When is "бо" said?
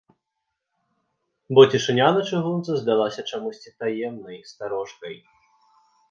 1.57-1.61